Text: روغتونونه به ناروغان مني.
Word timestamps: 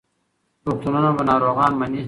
روغتونونه 0.65 1.09
به 1.17 1.23
ناروغان 1.29 1.73
مني. 1.79 1.99